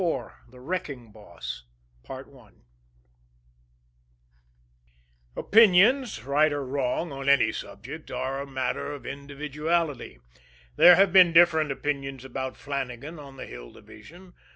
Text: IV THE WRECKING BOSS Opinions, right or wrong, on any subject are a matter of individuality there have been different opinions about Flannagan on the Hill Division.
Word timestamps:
IV 0.01 0.31
THE 0.49 0.59
WRECKING 0.59 1.11
BOSS 1.11 1.61
Opinions, 5.35 6.23
right 6.23 6.51
or 6.51 6.65
wrong, 6.65 7.11
on 7.11 7.29
any 7.29 7.51
subject 7.51 8.09
are 8.09 8.41
a 8.41 8.47
matter 8.47 8.93
of 8.93 9.05
individuality 9.05 10.17
there 10.75 10.95
have 10.95 11.13
been 11.13 11.33
different 11.33 11.71
opinions 11.71 12.25
about 12.25 12.57
Flannagan 12.57 13.19
on 13.19 13.37
the 13.37 13.45
Hill 13.45 13.71
Division. 13.73 14.33